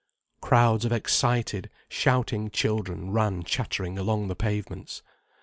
Crowds 0.41 0.83
of 0.83 0.91
excited, 0.91 1.69
shouting 1.87 2.49
children 2.49 3.11
ran 3.11 3.43
chattering 3.43 3.99
along 3.99 4.29
the 4.29 4.35
pavements. 4.35 5.03